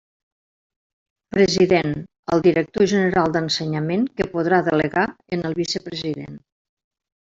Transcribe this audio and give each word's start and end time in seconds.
President: 1.35 1.91
el 2.35 2.41
director 2.47 2.89
general 2.93 3.35
d'Ensenyament, 3.35 4.07
que 4.21 4.27
podrà 4.33 4.63
delegar 4.69 5.05
en 5.39 5.49
el 5.51 5.59
vicepresident. 5.61 6.45